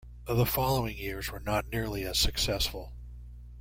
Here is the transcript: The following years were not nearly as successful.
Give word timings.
The 0.25 0.47
following 0.47 0.97
years 0.97 1.31
were 1.31 1.41
not 1.41 1.71
nearly 1.71 2.05
as 2.05 2.17
successful. 2.17 2.91